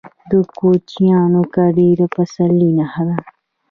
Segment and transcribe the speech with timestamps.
[0.29, 3.17] د کوچیانو کډې د پسرلي نښه ده.